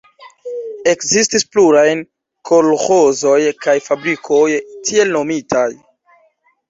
Ekzistis 0.93 1.43
pluraj 1.55 1.83
kolĥozoj 2.51 3.37
kaj 3.67 3.77
fabrikoj, 3.89 4.43
tiel 4.89 5.15
nomitaj. 5.19 5.67